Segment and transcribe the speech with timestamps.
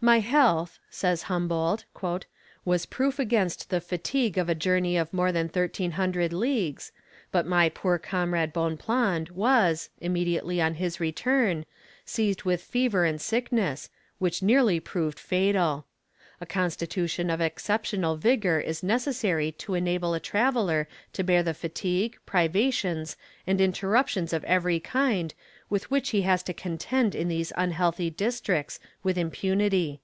[0.00, 1.84] "My health," says Humboldt,
[2.64, 6.92] "was proof against the fatigue of a journey of more than 1300 leagues,
[7.32, 11.66] but my poor comrade Bonpland, was, immediately on his return,
[12.04, 15.84] seized with fever and sickness, which nearly proved fatal.
[16.40, 22.16] A constitution of exceptional vigour is necessary to enable a traveller to bear the fatigue,
[22.26, 25.34] privations, and interruptions of every kind
[25.68, 30.00] with which he has to contend in these unhealthy districts, with impunity.